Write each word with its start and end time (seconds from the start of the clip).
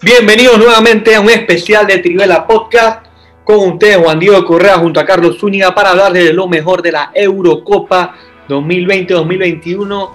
Bienvenidos 0.00 0.58
nuevamente 0.58 1.16
a 1.16 1.20
un 1.20 1.28
especial 1.28 1.84
de 1.84 1.98
Trivela 1.98 2.46
Podcast 2.46 3.04
con 3.42 3.72
ustedes 3.72 3.96
Juan 3.96 4.20
Diego 4.20 4.44
Correa 4.44 4.78
junto 4.78 5.00
a 5.00 5.04
Carlos 5.04 5.38
Zúñiga 5.40 5.74
para 5.74 5.90
hablar 5.90 6.12
de 6.12 6.32
lo 6.32 6.46
mejor 6.46 6.82
de 6.82 6.92
la 6.92 7.10
Eurocopa 7.12 8.14
2020-2021 8.48 10.10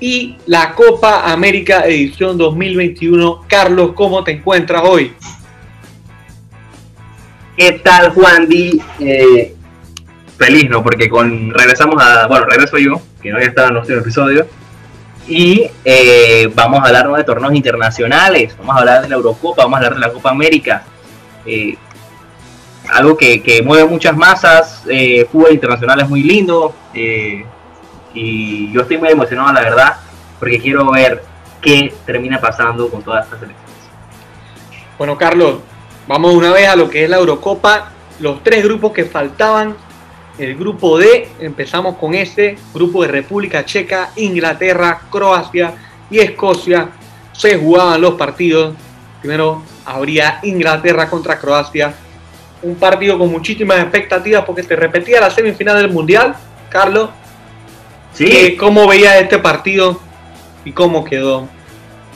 y 0.00 0.38
la 0.46 0.74
Copa 0.74 1.30
América 1.30 1.86
edición 1.86 2.38
2021. 2.38 3.44
Carlos, 3.46 3.92
¿cómo 3.94 4.24
te 4.24 4.30
encuentras 4.32 4.82
hoy? 4.82 5.12
¿Qué 7.54 7.72
tal 7.72 8.12
Juan 8.12 8.48
Di? 8.48 8.80
Eh, 8.98 9.54
feliz, 10.38 10.70
¿no? 10.70 10.82
Porque 10.82 11.10
con 11.10 11.52
regresamos 11.52 12.02
a, 12.02 12.26
bueno, 12.28 12.46
regreso 12.46 12.78
yo, 12.78 12.98
que 13.20 13.28
no 13.28 13.36
había 13.36 13.48
estado 13.48 13.68
en 13.68 13.74
nuestro 13.74 13.98
episodio 13.98 14.46
y 15.28 15.70
eh, 15.84 16.50
vamos 16.54 16.80
a 16.80 16.86
hablar 16.86 17.12
de 17.12 17.24
torneos 17.24 17.54
internacionales, 17.54 18.56
vamos 18.58 18.74
a 18.74 18.78
hablar 18.78 19.02
de 19.02 19.08
la 19.10 19.16
Eurocopa, 19.16 19.62
vamos 19.62 19.74
a 19.74 19.76
hablar 19.78 19.94
de 19.94 20.00
la 20.00 20.12
Copa 20.12 20.30
América. 20.30 20.84
Eh, 21.44 21.76
algo 22.88 23.16
que, 23.16 23.62
mueve 23.64 23.86
muchas 23.86 24.16
masas, 24.16 24.82
eh, 24.88 25.28
fútbol 25.30 25.52
internacional 25.52 26.00
es 26.00 26.08
muy 26.08 26.22
lindo 26.22 26.74
y 28.14 28.72
yo 28.72 28.80
estoy 28.80 28.96
muy 28.96 29.10
emocionado, 29.10 29.52
la 29.52 29.60
verdad, 29.60 29.96
porque 30.38 30.58
quiero 30.58 30.90
ver 30.90 31.22
qué 31.60 31.92
termina 32.06 32.40
pasando 32.40 32.88
con 32.88 33.02
todas 33.02 33.26
estas 33.26 33.42
elecciones. 33.42 33.76
Bueno, 34.96 35.18
Carlos, 35.18 35.58
vamos 36.06 36.34
una 36.34 36.50
vez 36.50 36.68
a 36.68 36.76
lo 36.76 36.88
que 36.88 37.04
es 37.04 37.10
la 37.10 37.18
Eurocopa, 37.18 37.90
los 38.18 38.42
tres 38.42 38.64
grupos 38.64 38.92
que 38.92 39.04
faltaban 39.04 39.76
el 40.38 40.56
grupo 40.56 40.98
D, 40.98 41.28
empezamos 41.40 41.96
con 41.96 42.14
ese 42.14 42.56
grupo 42.72 43.02
de 43.02 43.08
República 43.08 43.64
Checa, 43.64 44.10
Inglaterra, 44.16 45.00
Croacia 45.10 45.74
y 46.10 46.20
Escocia. 46.20 46.90
Se 47.32 47.58
jugaban 47.58 48.00
los 48.00 48.14
partidos. 48.14 48.74
Primero 49.20 49.62
habría 49.84 50.38
Inglaterra 50.44 51.10
contra 51.10 51.38
Croacia. 51.38 51.92
Un 52.62 52.76
partido 52.76 53.18
con 53.18 53.30
muchísimas 53.30 53.80
expectativas 53.80 54.44
porque 54.44 54.62
se 54.62 54.76
repetía 54.76 55.20
la 55.20 55.30
semifinal 55.30 55.76
del 55.76 55.90
Mundial. 55.90 56.36
Carlos, 56.68 57.10
sí. 58.12 58.56
¿cómo 58.58 58.86
veía 58.86 59.18
este 59.18 59.38
partido 59.38 60.00
y 60.64 60.72
cómo 60.72 61.04
quedó? 61.04 61.48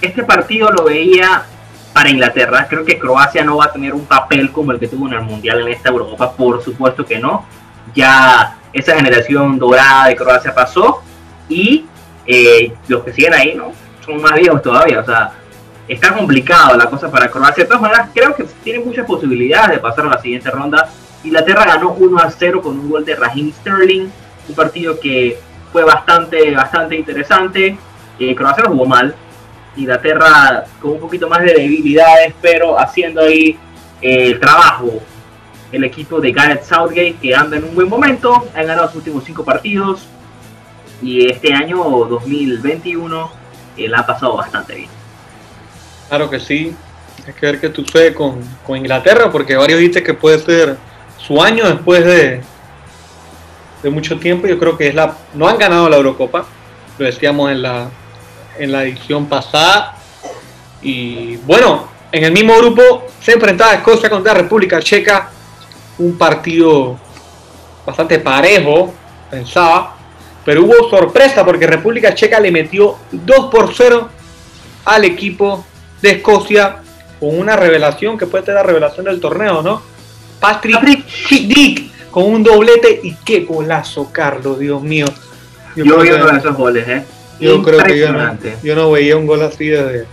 Este 0.01 0.23
partido 0.23 0.71
lo 0.71 0.85
veía 0.85 1.45
para 1.93 2.11
Inglaterra. 2.11 2.67
Creo 2.69 2.85
que 2.85 2.99
Croacia 2.99 3.45
no 3.45 3.57
va 3.57 3.67
a 3.67 3.73
tener 3.73 3.95
un 3.95 4.05
papel 4.05 4.53
como 4.53 4.73
el 4.73 4.79
que 4.79 4.89
tuvo 4.89 5.09
en 5.09 5.15
el 5.15 5.23
Mundial 5.23 5.61
en 5.63 5.69
esta 5.69 5.89
Europa. 5.89 6.33
Por 6.33 6.63
supuesto 6.63 7.05
que 7.05 7.19
no 7.19 7.47
ya 7.95 8.59
esa 8.73 8.97
generación 8.97 9.59
dorada 9.59 10.09
de 10.09 10.17
Croacia 10.17 10.55
pasó 10.55 11.03
y 11.49 11.85
eh, 12.27 12.73
los 12.89 13.05
que 13.05 13.13
siguen 13.13 13.35
ahí 13.35 13.55
no 13.55 13.73
son 14.05 14.21
más 14.21 14.35
viejos 14.35 14.63
todavía, 14.63 15.01
o 15.01 15.05
sea, 15.05 15.33
está 15.89 16.15
complicado 16.15 16.77
la 16.77 16.87
cosa 16.87 17.11
para 17.11 17.31
Croacia. 17.31 17.65
De 17.65 17.69
todas 17.69 17.83
maneras, 17.83 18.09
creo 18.13 18.35
que 18.35 18.45
tiene 18.65 18.81
muchas 18.81 19.07
posibilidades 19.07 19.71
de 19.71 19.79
pasar 19.79 20.07
a 20.07 20.11
la 20.11 20.21
siguiente 20.21 20.51
ronda. 20.51 20.91
Inglaterra 21.25 21.65
ganó 21.65 21.93
1 21.93 22.19
a 22.19 22.31
0 22.31 22.63
con 22.63 22.79
un 22.79 22.91
gol 22.91 23.05
de 23.05 23.15
Raheem 23.15 23.53
Sterling, 23.53 24.09
un 24.49 24.55
partido 24.55 24.99
que 24.99 25.39
fue 25.73 25.85
bastante, 25.85 26.51
bastante 26.55 26.97
interesante. 26.97 27.77
Eh, 28.19 28.35
Croacia 28.35 28.65
lo 28.65 28.71
jugó 28.71 28.87
mal, 28.87 29.15
Inglaterra 29.77 30.65
con 30.81 30.93
un 30.93 31.01
poquito 31.01 31.29
más 31.29 31.43
de 31.43 31.55
debilidades, 31.55 32.35
pero 32.41 32.79
haciendo 32.79 33.23
ahí 33.23 33.57
eh, 34.01 34.27
el 34.33 34.41
trabajo 34.41 35.01
el 35.73 35.85
equipo 35.85 36.21
de 36.21 36.33
Gareth 36.33 36.65
Southgate 36.65 37.17
que 37.21 37.35
anda 37.35 37.57
en 37.57 37.65
un 37.65 37.75
buen 37.75 37.89
momento, 37.89 38.47
han 38.55 38.67
ganado 38.67 38.89
sus 38.89 38.97
últimos 38.97 39.25
cinco 39.25 39.45
partidos 39.45 40.07
y 41.03 41.31
este 41.31 41.53
año 41.53 41.79
2021 41.79 43.31
él 43.79 43.95
ha 43.95 44.07
pasado 44.07 44.37
bastante 44.37 44.75
bien. 44.75 44.91
Claro 46.09 46.29
que 46.29 46.39
sí, 46.39 46.77
hay 47.27 47.33
que 47.33 47.47
ver 47.47 47.61
qué 47.61 47.73
sucede 47.73 48.15
con, 48.15 48.41
con 48.67 48.77
Inglaterra 48.77 49.31
porque 49.33 49.57
varios 49.57 49.81
dicen 49.81 50.05
que 50.05 50.15
puede 50.15 50.39
ser 50.39 50.77
su 51.17 51.43
año 51.43 51.67
después 51.67 52.05
de, 52.05 52.43
de 53.83 53.91
mucho 53.91 54.19
tiempo. 54.19 54.47
Yo 54.47 54.59
creo 54.59 54.77
que 54.77 54.89
es 54.89 54.95
la 54.95 55.17
no 55.35 55.49
han 55.49 55.59
ganado 55.59 55.89
la 55.89 55.97
Eurocopa, 55.97 56.45
lo 56.99 57.07
decíamos 57.07 57.51
en 57.51 57.63
la 57.63 57.89
en 58.59 58.71
la 58.71 58.85
edición 58.85 59.27
pasada 59.27 59.97
y 60.83 61.37
bueno, 61.39 61.89
en 62.11 62.25
el 62.25 62.33
mismo 62.33 62.57
grupo 62.59 63.07
se 63.21 63.33
enfrentaba 63.33 63.75
Escocia 63.75 64.11
contra 64.11 64.35
República 64.35 64.81
Checa 64.81 65.31
un 66.03 66.19
partido 66.19 66.99
bastante 67.87 68.19
parejo, 68.19 68.93
pensaba, 69.31 69.97
pero 70.45 70.65
hubo 70.65 70.91
sorpresa 70.91 71.45
porque 71.45 71.67
República 71.67 72.15
Checa 72.15 72.41
le 72.41 72.51
metió 72.51 72.97
2 73.13 73.51
por 73.51 73.73
0 73.75 74.09
al 74.85 75.05
equipo 75.05 75.65
de 76.01 76.11
Escocia 76.13 76.79
con 77.21 77.39
una 77.39 77.57
revelación 77.57 78.19
que 78.19 78.27
puede 78.27 78.45
ser 78.45 78.55
la 78.55 78.63
revelación 78.63 79.07
del 79.07 79.21
torneo, 79.21 79.63
¿no? 79.63 79.83
Patrick 80.41 81.07
Dick 81.31 82.11
con 82.11 82.25
un 82.25 82.43
doblete 82.43 83.01
y 83.03 83.15
qué 83.25 83.41
golazo, 83.41 84.11
Carlos, 84.11 84.59
Dios 84.59 84.83
mío. 84.83 85.07
Yo, 85.77 86.01
vi 86.01 86.11
uno 86.11 86.27
de 86.27 86.39
esos 86.39 86.57
goles, 86.57 86.87
¿eh? 86.89 87.05
Yo 87.41 87.63
creo 87.63 87.83
que 87.83 87.99
yo 87.99 88.75
no, 88.75 88.91
veía 88.91 89.17
un 89.17 89.27
gol 89.27 89.43
así 89.43 89.69
desde, 89.69 90.07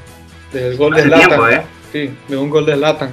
el 0.53 0.77
gol 0.77 0.95
de 0.95 1.03
Zlatan. 1.03 1.53
¿eh? 1.53 1.61
Sí, 1.91 2.11
de 2.27 2.37
un 2.37 2.49
gol 2.49 2.65
de 2.65 2.75
Zlatan 2.75 3.11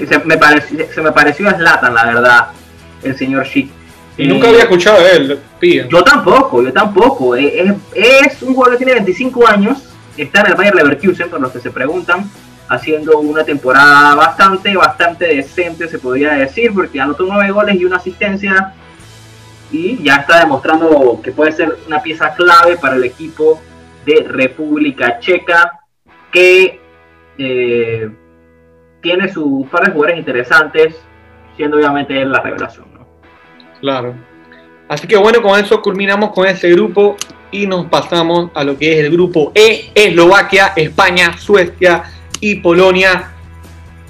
se, 0.00 0.18
me 0.20 0.36
pareció, 0.36 0.86
se 0.92 1.00
me 1.00 1.12
pareció 1.12 1.48
a 1.48 1.54
Slatan, 1.54 1.94
la 1.94 2.04
verdad, 2.04 2.48
el 3.02 3.16
señor 3.16 3.46
Chic. 3.46 3.70
Y 4.16 4.26
nunca 4.26 4.48
había 4.48 4.64
escuchado 4.64 5.02
de 5.02 5.16
él, 5.16 5.40
Yo 5.88 6.02
tampoco, 6.02 6.62
yo 6.62 6.72
tampoco. 6.72 7.34
Es, 7.34 8.42
un 8.42 8.54
jugador 8.54 8.78
que 8.78 8.84
tiene 8.84 9.00
25 9.00 9.46
años, 9.46 9.78
está 10.16 10.40
en 10.42 10.48
el 10.48 10.54
Bayer 10.54 10.74
Leverkusen, 10.74 11.30
por 11.30 11.40
los 11.40 11.50
que 11.50 11.60
se 11.60 11.70
preguntan, 11.70 12.30
haciendo 12.68 13.18
una 13.20 13.44
temporada 13.44 14.14
bastante, 14.14 14.76
bastante 14.76 15.34
decente, 15.34 15.88
se 15.88 15.98
podría 15.98 16.32
decir, 16.32 16.72
porque 16.74 17.00
anotó 17.00 17.24
9 17.26 17.50
goles 17.52 17.76
y 17.76 17.84
una 17.84 17.96
asistencia. 17.96 18.74
Y 19.70 20.02
ya 20.02 20.16
está 20.16 20.40
demostrando 20.40 21.20
que 21.24 21.32
puede 21.32 21.52
ser 21.52 21.78
una 21.86 22.02
pieza 22.02 22.34
clave 22.34 22.76
para 22.76 22.96
el 22.96 23.04
equipo 23.04 23.62
de 24.04 24.26
República 24.28 25.18
Checa, 25.18 25.80
que 26.30 26.78
eh, 27.38 28.10
tiene 29.02 29.30
sus 29.30 29.66
par 29.68 29.84
de 29.84 29.92
jugadores 29.92 30.18
interesantes, 30.18 30.94
siendo 31.56 31.76
obviamente 31.76 32.24
la 32.24 32.40
revelación. 32.40 32.86
¿no? 32.94 33.06
Claro. 33.80 34.14
Así 34.88 35.06
que 35.06 35.16
bueno, 35.16 35.42
con 35.42 35.58
eso 35.58 35.82
culminamos 35.82 36.30
con 36.32 36.46
este 36.46 36.70
grupo 36.70 37.16
y 37.50 37.66
nos 37.66 37.86
pasamos 37.86 38.50
a 38.54 38.64
lo 38.64 38.78
que 38.78 38.92
es 38.92 39.04
el 39.04 39.10
grupo 39.10 39.52
E, 39.54 39.90
Eslovaquia, 39.94 40.72
España, 40.76 41.36
Suecia 41.36 42.04
y 42.40 42.56
Polonia. 42.56 43.32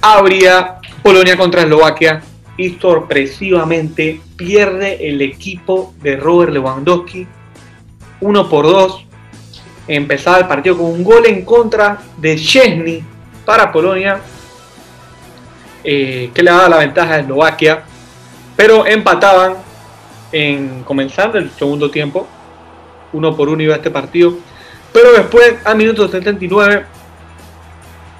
Habría 0.01 0.79
Polonia 1.01 1.35
contra 1.35 1.61
Eslovaquia 1.61 2.21
y 2.57 2.71
sorpresivamente 2.71 4.21
pierde 4.35 5.09
el 5.09 5.21
equipo 5.21 5.93
de 6.01 6.17
Robert 6.17 6.53
Lewandowski 6.53 7.27
1 8.21 8.49
por 8.49 8.65
2. 8.65 9.05
Empezaba 9.87 10.37
el 10.39 10.47
partido 10.47 10.77
con 10.77 10.85
un 10.85 11.03
gol 11.03 11.25
en 11.25 11.43
contra 11.43 11.99
de 12.17 12.35
Chesney 12.35 13.03
para 13.45 13.71
Polonia 13.71 14.21
eh, 15.83 16.31
que 16.33 16.43
le 16.43 16.51
daba 16.51 16.69
la 16.69 16.77
ventaja 16.77 17.15
a 17.15 17.19
Eslovaquia, 17.19 17.83
pero 18.55 18.85
empataban 18.85 19.55
en 20.31 20.83
comenzando 20.83 21.37
el 21.37 21.51
segundo 21.51 21.91
tiempo, 21.91 22.27
uno 23.11 23.35
por 23.35 23.49
uno 23.49 23.61
iba 23.61 23.75
este 23.75 23.91
partido, 23.91 24.35
pero 24.91 25.11
después 25.13 25.55
a 25.63 25.75
minuto 25.75 26.07
79 26.07 26.85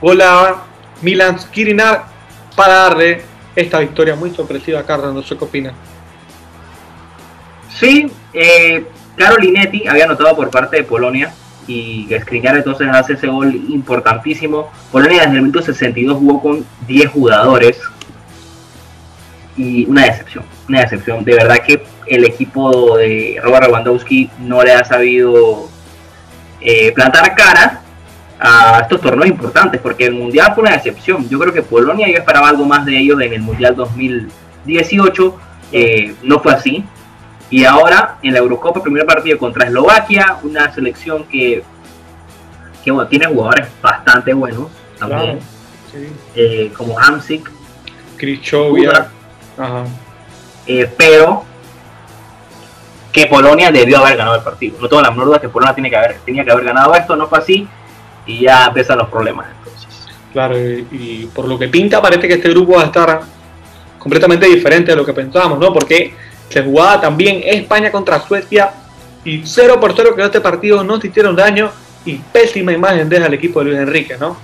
volaba 0.02 0.66
Milan 1.02 1.40
Skriniar 1.40 2.06
para 2.56 2.74
darle 2.74 3.22
esta 3.56 3.80
victoria 3.80 4.16
muy 4.16 4.32
sorpresiva 4.32 4.80
a 4.80 4.86
Carlos, 4.86 5.14
no 5.14 5.24
sé 5.24 5.38
qué 5.38 5.44
opina. 5.44 5.74
Sí, 7.70 8.12
eh, 8.34 8.86
Carolinetti 9.16 9.88
había 9.88 10.06
anotado 10.06 10.36
por 10.36 10.50
parte 10.50 10.78
de 10.78 10.84
Polonia 10.84 11.34
y 11.68 12.08
Skriniar 12.22 12.58
entonces 12.58 12.88
hace 12.92 13.14
ese 13.14 13.28
gol 13.28 13.54
importantísimo. 13.70 14.72
Polonia 14.92 15.22
desde 15.22 15.36
el 15.36 15.42
minuto 15.42 15.62
62 15.62 16.18
jugó 16.18 16.42
con 16.42 16.66
10 16.88 17.10
jugadores 17.10 17.80
y 19.56 19.86
una 19.86 20.06
decepción, 20.06 20.46
una 20.68 20.82
decepción. 20.82 21.24
De 21.24 21.36
verdad 21.36 21.60
que 21.66 21.84
el 22.08 22.26
equipo 22.26 22.98
de 22.98 23.40
Robert 23.42 23.66
Lewandowski 23.68 24.30
no 24.40 24.64
le 24.64 24.74
ha 24.74 24.84
sabido 24.84 25.70
eh, 26.62 26.92
plantar 26.94 27.36
cara 27.36 27.82
a 28.40 28.80
estos 28.82 29.00
torneos 29.00 29.28
importantes, 29.28 29.80
porque 29.80 30.06
el 30.06 30.14
Mundial 30.14 30.52
fue 30.54 30.64
una 30.64 30.74
decepción. 30.74 31.28
Yo 31.30 31.40
creo 31.40 31.54
que 31.54 31.62
Polonia, 31.62 32.08
yo 32.10 32.18
esperaba 32.18 32.50
algo 32.50 32.66
más 32.66 32.86
de 32.86 32.98
ellos 32.98 33.22
en 33.22 33.34
el 33.34 33.42
Mundial 33.42 33.76
2018, 33.76 35.40
eh, 35.72 36.16
no 36.24 36.40
fue 36.40 36.54
así. 36.54 36.84
Y 37.54 37.66
ahora 37.66 38.18
en 38.24 38.34
la 38.34 38.40
Eurocopa, 38.40 38.82
primer 38.82 39.06
partido 39.06 39.38
contra 39.38 39.68
Eslovaquia, 39.68 40.38
una 40.42 40.74
selección 40.74 41.24
que, 41.26 41.62
que 42.84 42.90
bueno, 42.90 43.08
tiene 43.08 43.28
jugadores 43.28 43.68
bastante 43.80 44.34
buenos 44.34 44.70
también, 44.98 45.38
eh, 46.34 46.74
como 46.76 46.98
Hamsik, 46.98 47.52
Krichovia, 48.18 49.08
eh, 50.66 50.92
pero 50.98 51.44
que 53.12 53.28
Polonia 53.28 53.70
debió 53.70 54.00
haber 54.00 54.18
ganado 54.18 54.38
el 54.38 54.42
partido. 54.42 54.78
No 54.82 54.90
tengo 54.90 55.04
la 55.04 55.12
menor 55.12 55.28
duda 55.28 55.40
que 55.40 55.50
Polonia 55.50 55.76
tiene 55.76 55.92
que 55.92 55.96
haber, 55.96 56.18
tenía 56.26 56.44
que 56.44 56.50
haber 56.50 56.66
ganado 56.66 56.96
esto, 56.96 57.16
no 57.16 57.28
fue 57.28 57.38
así, 57.38 57.68
y 58.26 58.40
ya 58.40 58.66
empiezan 58.66 58.98
los 58.98 59.10
problemas 59.10 59.46
entonces. 59.60 60.08
Claro, 60.32 60.58
y, 60.58 61.30
por 61.36 61.48
lo 61.48 61.60
que 61.60 61.68
pinta 61.68 62.02
parece 62.02 62.28
que 62.28 62.34
este 62.34 62.50
grupo 62.50 62.78
va 62.78 62.82
a 62.82 62.86
estar 62.86 63.22
completamente 64.00 64.48
diferente 64.48 64.90
de 64.90 64.98
lo 64.98 65.06
que 65.06 65.14
pensábamos, 65.14 65.60
¿no? 65.60 65.72
Porque 65.72 66.33
se 66.54 66.62
jugaba 66.62 67.02
también 67.02 67.42
España 67.44 67.92
contra 67.92 68.20
Suecia 68.20 68.72
y 69.26 69.42
0 69.44 69.80
por 69.80 69.96
0 69.96 70.16
que 70.16 70.24
este 70.24 70.40
partido 70.40 70.84
no 70.84 71.02
se 71.02 71.08
hicieron 71.08 71.36
daño 71.36 71.72
y 72.06 72.18
pésima 72.18 72.72
imagen 72.72 73.10
deja 73.10 73.26
el 73.26 73.34
equipo 73.34 73.60
de 73.60 73.66
Luis 73.66 73.80
Enrique, 73.80 74.18
¿no? 74.20 74.38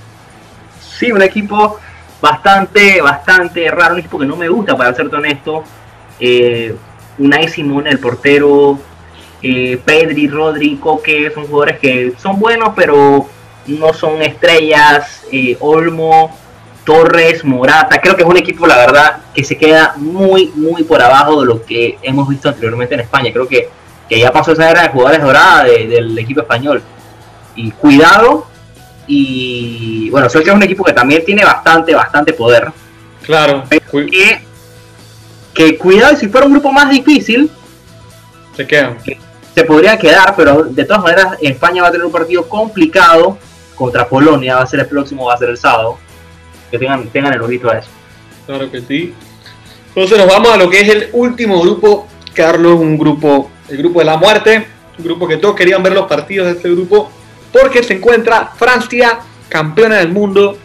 Sí, 0.82 1.12
un 1.12 1.22
equipo 1.22 1.78
bastante, 2.20 3.00
bastante 3.00 3.70
raro, 3.70 3.94
un 3.94 4.00
equipo 4.00 4.18
que 4.18 4.26
no 4.26 4.36
me 4.36 4.50
gusta, 4.50 4.76
para 4.76 4.94
ser 4.96 5.14
honesto. 5.14 5.64
Eh, 6.20 6.76
Unai 7.20 7.48
Simón, 7.48 7.86
el 7.86 8.00
portero, 8.00 8.80
eh, 9.44 9.80
Pedri, 9.86 10.28
Rodri, 10.28 10.78
Coque, 10.78 11.32
son 11.32 11.46
jugadores 11.46 11.80
que 11.80 12.14
son 12.18 12.40
buenos, 12.40 12.70
pero 12.76 13.28
no 13.68 13.94
son 13.94 14.22
estrellas. 14.24 15.26
Eh, 15.32 15.58
Olmo, 15.60 16.36
Torres, 16.90 17.46
Morata, 17.46 18.02
creo 18.02 18.16
que 18.16 18.24
es 18.24 18.28
un 18.28 18.36
equipo, 18.36 18.66
la 18.66 18.76
verdad, 18.78 19.18
que 19.32 19.44
se 19.44 19.56
queda 19.56 19.94
muy, 19.98 20.52
muy 20.56 20.84
por 20.84 21.00
abajo 21.00 21.42
de 21.42 21.46
lo 21.46 21.64
que 21.64 22.00
hemos 22.02 22.28
visto 22.28 22.50
anteriormente 22.50 22.96
en 22.96 23.02
España. 23.02 23.32
Creo 23.32 23.48
que, 23.48 23.70
que 24.10 24.18
ya 24.18 24.32
pasó 24.32 24.54
esa 24.54 24.72
era 24.72 24.82
de 24.82 24.90
jugadores 24.90 25.22
doradas 25.22 25.66
del 25.66 26.18
equipo 26.18 26.42
español. 26.42 26.82
Y 27.54 27.70
cuidado, 27.70 28.48
y 29.06 30.10
bueno, 30.10 30.28
que 30.30 30.40
es 30.40 30.48
un 30.50 30.64
equipo 30.64 30.84
que 30.84 30.94
también 30.94 31.24
tiene 31.24 31.46
bastante, 31.46 31.94
bastante 31.94 32.34
poder. 32.34 32.72
Claro. 33.24 33.66
Que, 33.92 34.42
que 35.54 35.78
cuidado, 35.78 36.16
si 36.16 36.28
fuera 36.28 36.48
un 36.48 36.54
grupo 36.54 36.72
más 36.72 36.90
difícil, 36.90 37.52
se 38.58 38.66
quedan 38.66 38.98
se 39.54 39.64
podría 39.64 39.96
quedar, 39.96 40.36
pero 40.36 40.64
de 40.64 40.86
todas 40.86 41.04
maneras 41.04 41.38
España 41.40 41.84
va 41.84 41.90
a 41.90 41.92
tener 41.92 42.06
un 42.06 42.12
partido 42.12 42.50
complicado 42.50 43.38
contra 43.76 44.08
Polonia, 44.08 44.56
va 44.56 44.62
a 44.64 44.66
ser 44.66 44.80
el 44.80 44.88
próximo, 44.88 45.26
va 45.26 45.36
a 45.36 45.38
ser 45.38 45.50
el 45.50 45.58
sábado. 45.58 46.00
Que 46.72 46.78
tengan, 46.78 47.08
tengan 47.10 47.34
el 47.34 47.42
ojito 47.42 47.70
a 47.70 47.80
eso. 47.80 47.90
Claro 48.46 48.70
que 48.72 48.82
sí. 48.82 49.14
Entonces 49.90 50.18
nos 50.18 50.28
vamos 50.28 50.50
a 50.52 50.58
lo 50.58 50.70
que 50.70 50.82
es 50.82 50.90
el 50.90 51.10
último 51.14 51.60
grupo, 51.62 52.08
Carlos, 52.34 52.80
un 52.80 52.98
grupo, 52.98 53.50
el 53.70 53.78
grupo 53.78 54.00
de 54.00 54.06
la 54.06 54.18
muerte, 54.18 54.68
un 54.98 55.04
grupo 55.04 55.28
que 55.28 55.38
todos 55.38 55.56
querían 55.56 55.82
ver 55.82 55.94
los 55.94 56.08
partidos 56.08 56.48
de 56.48 56.54
este 56.54 56.70
grupo, 56.70 57.12
porque 57.52 57.84
se 57.84 57.96
encuentra 57.96 58.52
Francia, 58.56 59.20
campeona 59.50 59.98
del 59.98 60.10
mundo, 60.10 60.58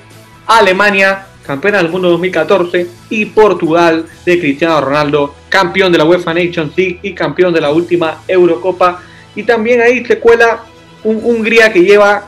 Alemania, 0.46 1.26
campeona 1.44 1.78
del 1.78 1.88
mundo 1.88 2.10
2014, 2.10 2.86
y 3.10 3.26
Portugal 3.26 4.06
de 4.24 4.38
Cristiano 4.38 4.80
Ronaldo, 4.80 5.34
campeón 5.48 5.90
de 5.90 5.98
la 5.98 6.04
UEFA 6.04 6.34
Nations 6.34 6.76
League 6.76 7.00
y 7.02 7.14
campeón 7.14 7.52
de 7.52 7.60
la 7.60 7.70
última 7.70 8.22
Eurocopa. 8.28 9.02
Y 9.34 9.42
también 9.42 9.80
ahí 9.80 10.04
se 10.04 10.18
cuela 10.18 10.60
un 11.02 11.20
Hungría 11.22 11.72
que 11.72 11.82
lleva, 11.82 12.24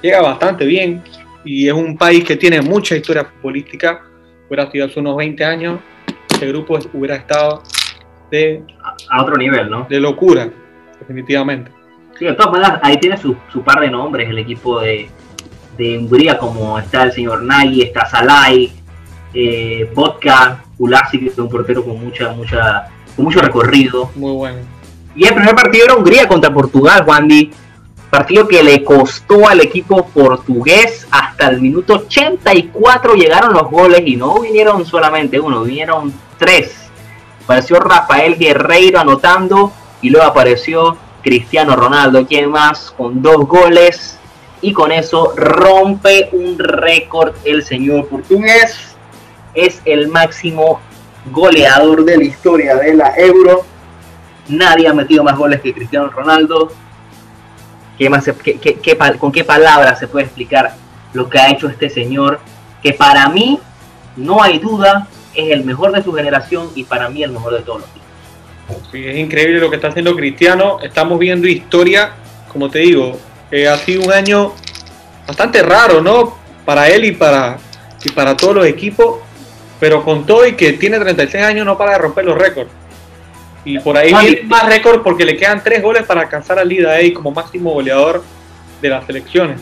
llega 0.00 0.20
bastante 0.20 0.64
bien 0.64 1.02
y 1.46 1.68
es 1.68 1.72
un 1.72 1.96
país 1.96 2.24
que 2.24 2.36
tiene 2.36 2.60
mucha 2.60 2.96
historia 2.96 3.24
futbolística. 3.24 4.02
Hubiera 4.48 4.70
sido 4.70 4.86
hace 4.86 5.00
unos 5.00 5.16
20 5.16 5.44
años, 5.44 5.80
este 6.28 6.48
grupo 6.48 6.78
hubiera 6.92 7.16
estado 7.16 7.62
de... 8.30 8.62
A 9.10 9.22
otro 9.22 9.36
nivel, 9.36 9.70
¿no? 9.70 9.86
De 9.88 9.98
locura, 10.00 10.50
definitivamente. 10.98 11.70
Sí, 12.18 12.24
de 12.24 12.32
todas 12.32 12.52
maneras, 12.52 12.80
ahí 12.82 12.98
tiene 12.98 13.16
su, 13.16 13.36
su 13.52 13.62
par 13.62 13.80
de 13.80 13.90
nombres 13.90 14.28
el 14.28 14.38
equipo 14.38 14.80
de, 14.80 15.08
de 15.78 15.98
Hungría, 15.98 16.36
como 16.36 16.78
está 16.78 17.04
el 17.04 17.12
señor 17.12 17.42
Nagy, 17.42 17.82
está 17.82 18.06
Salai, 18.06 18.72
eh, 19.34 19.90
Vodka, 19.94 20.64
Ulasi, 20.78 21.20
que 21.20 21.26
es 21.26 21.38
un 21.38 21.48
portero 21.48 21.84
con 21.84 22.02
mucha, 22.02 22.32
mucha, 22.32 22.88
con 23.14 23.26
mucho 23.26 23.40
recorrido. 23.40 24.10
Muy 24.14 24.32
bueno. 24.32 24.58
Y 25.14 25.26
el 25.26 25.34
primer 25.34 25.54
partido 25.54 25.84
era 25.84 25.94
Hungría 25.94 26.26
contra 26.26 26.52
Portugal, 26.52 27.04
Wandy. 27.06 27.50
Partido 28.16 28.48
que 28.48 28.62
le 28.62 28.82
costó 28.82 29.46
al 29.46 29.60
equipo 29.60 30.06
portugués 30.06 31.06
hasta 31.10 31.48
el 31.48 31.60
minuto 31.60 31.96
84 32.06 33.12
llegaron 33.12 33.52
los 33.52 33.70
goles 33.70 34.00
y 34.06 34.16
no 34.16 34.40
vinieron 34.40 34.86
solamente 34.86 35.38
uno, 35.38 35.64
vinieron 35.64 36.14
tres. 36.38 36.88
Apareció 37.44 37.78
Rafael 37.78 38.38
Guerreiro 38.38 39.00
anotando 39.00 39.70
y 40.00 40.08
luego 40.08 40.26
apareció 40.26 40.96
Cristiano 41.22 41.76
Ronaldo, 41.76 42.26
quien 42.26 42.50
más 42.50 42.90
con 42.90 43.20
dos 43.20 43.46
goles 43.46 44.18
y 44.62 44.72
con 44.72 44.92
eso 44.92 45.34
rompe 45.36 46.30
un 46.32 46.58
récord 46.58 47.34
el 47.44 47.62
señor 47.64 48.08
portugués. 48.08 48.96
Es 49.52 49.82
el 49.84 50.08
máximo 50.08 50.80
goleador 51.30 52.02
de 52.06 52.16
la 52.16 52.24
historia 52.24 52.76
de 52.76 52.94
la 52.94 53.14
Euro. 53.18 53.66
Nadie 54.48 54.88
ha 54.88 54.94
metido 54.94 55.22
más 55.22 55.36
goles 55.36 55.60
que 55.60 55.74
Cristiano 55.74 56.08
Ronaldo. 56.08 56.72
¿Qué 57.98 58.10
más 58.10 58.30
¿Con 59.18 59.32
qué 59.32 59.44
palabras 59.44 59.98
se 59.98 60.06
puede 60.06 60.26
explicar 60.26 60.74
lo 61.12 61.28
que 61.28 61.38
ha 61.38 61.50
hecho 61.50 61.68
este 61.68 61.88
señor? 61.88 62.40
Que 62.82 62.92
para 62.92 63.28
mí, 63.28 63.58
no 64.16 64.42
hay 64.42 64.58
duda, 64.58 65.08
es 65.34 65.50
el 65.50 65.64
mejor 65.64 65.92
de 65.92 66.02
su 66.02 66.12
generación 66.12 66.70
y 66.74 66.84
para 66.84 67.08
mí 67.08 67.22
el 67.22 67.30
mejor 67.30 67.54
de 67.54 67.60
todos 67.62 67.80
los 67.80 67.90
tiempos. 67.90 68.94
es 68.94 69.16
increíble 69.16 69.60
lo 69.60 69.70
que 69.70 69.76
está 69.76 69.88
haciendo 69.88 70.14
Cristiano. 70.14 70.78
Estamos 70.82 71.18
viendo 71.18 71.48
historia, 71.48 72.12
como 72.52 72.70
te 72.70 72.80
digo, 72.80 73.18
ha 73.50 73.76
sido 73.78 74.02
un 74.02 74.12
año 74.12 74.52
bastante 75.26 75.62
raro, 75.62 76.02
¿no? 76.02 76.36
Para 76.64 76.88
él 76.88 77.04
y 77.04 77.12
para, 77.12 77.58
y 78.04 78.10
para 78.10 78.36
todos 78.36 78.56
los 78.56 78.66
equipos, 78.66 79.20
pero 79.80 80.04
con 80.04 80.26
todo 80.26 80.46
y 80.46 80.54
que 80.54 80.74
tiene 80.74 80.98
36 80.98 81.42
años 81.42 81.64
no 81.64 81.78
para 81.78 81.92
de 81.92 81.98
romper 81.98 82.24
los 82.24 82.36
récords. 82.36 82.70
Y 83.66 83.80
por 83.80 83.96
ahí 83.96 84.14
viene 84.14 84.42
más 84.44 84.64
récord 84.66 85.02
porque 85.02 85.24
le 85.24 85.36
quedan 85.36 85.62
tres 85.62 85.82
goles 85.82 86.04
para 86.04 86.22
alcanzar 86.22 86.56
al 86.58 86.68
Lida 86.68 86.92
ahí 86.92 87.12
como 87.12 87.32
máximo 87.32 87.72
goleador 87.72 88.22
de 88.80 88.88
las 88.88 89.04
selecciones. 89.04 89.60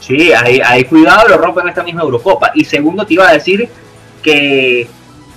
Sí, 0.00 0.32
hay, 0.32 0.84
cuidado, 0.84 1.26
lo 1.26 1.38
rompe 1.38 1.62
en 1.62 1.68
esta 1.70 1.82
misma 1.82 2.02
Eurocopa. 2.02 2.52
Y 2.54 2.64
segundo, 2.66 3.06
te 3.06 3.14
iba 3.14 3.26
a 3.26 3.32
decir 3.32 3.70
que 4.22 4.86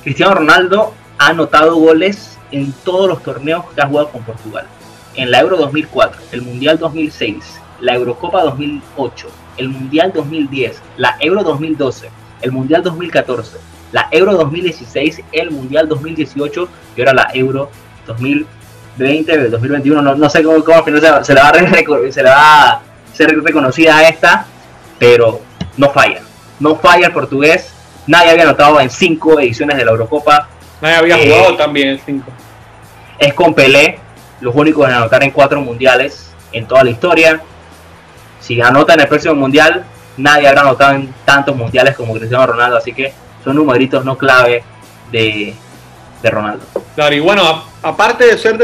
Cristiano 0.03 0.35
Ronaldo 0.35 0.93
ha 1.17 1.27
anotado 1.27 1.77
goles 1.77 2.37
en 2.51 2.73
todos 2.83 3.07
los 3.07 3.23
torneos 3.23 3.63
que 3.73 3.81
ha 3.81 3.87
jugado 3.87 4.09
con 4.09 4.23
Portugal 4.23 4.67
en 5.15 5.31
la 5.31 5.39
Euro 5.39 5.57
2004, 5.57 6.21
el 6.31 6.41
Mundial 6.41 6.77
2006, 6.77 7.59
la 7.79 7.95
Eurocopa 7.95 8.43
2008, 8.43 9.27
el 9.57 9.69
Mundial 9.69 10.11
2010, 10.13 10.81
la 10.97 11.17
Euro 11.19 11.43
2012, 11.43 12.09
el 12.41 12.51
Mundial 12.51 12.83
2014, 12.83 13.57
la 13.91 14.07
Euro 14.11 14.33
2016, 14.33 15.21
el 15.31 15.51
Mundial 15.51 15.87
2018 15.87 16.69
y 16.95 17.01
ahora 17.01 17.13
la 17.13 17.29
Euro 17.33 17.69
2020, 18.05 19.49
2021. 19.49 20.15
No, 20.15 20.29
sé 20.29 20.43
cómo, 20.43 20.63
cómo 20.63 20.83
se, 20.85 20.91
le 20.91 20.99
va 20.99 21.17
a 21.17 21.23
se 21.23 21.33
le 22.23 22.29
va 22.29 22.71
a 22.71 22.81
ser 23.13 23.41
reconocida 23.41 24.07
esta, 24.07 24.45
pero 24.97 25.41
no 25.77 25.89
falla. 25.89 26.21
No 26.59 26.75
falla 26.75 27.07
el 27.07 27.13
portugués. 27.13 27.73
Nadie 28.07 28.31
había 28.31 28.43
anotado 28.43 28.79
en 28.79 28.89
cinco 28.89 29.39
ediciones 29.39 29.77
de 29.77 29.85
la 29.85 29.91
Eurocopa. 29.91 30.47
Nadie 30.81 30.95
había 30.95 31.17
jugado 31.17 31.53
eh, 31.53 31.57
también 31.57 31.89
en 31.89 31.99
cinco. 32.05 32.31
Es 33.17 33.33
con 33.33 33.53
Pelé, 33.53 33.99
los 34.41 34.55
únicos 34.55 34.87
en 34.87 34.95
anotar 34.95 35.23
en 35.23 35.31
cuatro 35.31 35.61
mundiales 35.61 36.33
en 36.51 36.67
toda 36.67 36.83
la 36.83 36.89
historia. 36.89 37.41
Si 38.39 38.61
anota 38.61 38.93
en 38.93 39.01
el 39.01 39.07
próximo 39.07 39.35
mundial, 39.35 39.85
nadie 40.17 40.47
habrá 40.47 40.61
anotado 40.61 40.95
en 40.95 41.13
tantos 41.25 41.55
mundiales 41.55 41.95
como 41.95 42.13
Cristiano 42.13 42.47
Ronaldo, 42.47 42.77
así 42.77 42.93
que 42.93 43.13
son 43.49 43.55
numeritos 43.55 44.05
no 44.05 44.17
clave 44.17 44.63
de, 45.11 45.55
Ronaldo. 46.23 46.65
Claro, 46.95 47.15
y 47.15 47.19
bueno, 47.19 47.63
aparte 47.81 48.25
de 48.25 48.37
ser 48.37 48.57